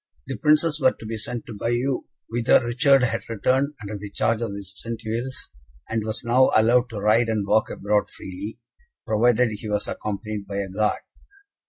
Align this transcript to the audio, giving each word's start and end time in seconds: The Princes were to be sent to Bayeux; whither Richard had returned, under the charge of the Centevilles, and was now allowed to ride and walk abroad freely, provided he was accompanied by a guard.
The 0.25 0.35
Princes 0.35 0.81
were 0.81 0.93
to 0.93 1.05
be 1.05 1.15
sent 1.15 1.45
to 1.45 1.53
Bayeux; 1.53 2.05
whither 2.27 2.65
Richard 2.65 3.03
had 3.03 3.29
returned, 3.29 3.75
under 3.83 3.95
the 3.99 4.09
charge 4.09 4.41
of 4.41 4.51
the 4.51 4.63
Centevilles, 4.65 5.51
and 5.87 6.03
was 6.03 6.23
now 6.23 6.49
allowed 6.55 6.89
to 6.89 6.99
ride 6.99 7.29
and 7.29 7.45
walk 7.45 7.69
abroad 7.69 8.09
freely, 8.09 8.57
provided 9.05 9.51
he 9.51 9.69
was 9.69 9.87
accompanied 9.87 10.47
by 10.47 10.57
a 10.57 10.69
guard. 10.69 11.03